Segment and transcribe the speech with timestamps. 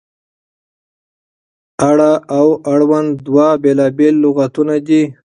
[1.89, 5.01] اړه او اړوند دوه بېلابېل لغتونه دي.